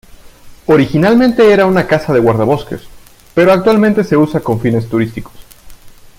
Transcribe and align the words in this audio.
Originalmente 0.65 1.53
era 1.53 1.67
una 1.67 1.85
casa 1.85 2.11
de 2.11 2.19
guardabosques, 2.19 2.81
pero 3.35 3.51
actualmente 3.53 4.03
se 4.03 4.17
usa 4.17 4.39
con 4.39 4.59
fines 4.59 4.89
turísticos. 4.89 5.33